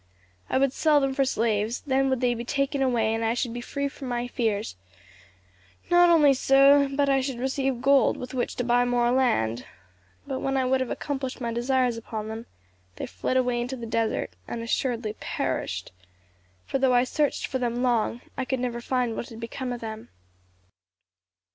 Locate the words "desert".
13.85-14.31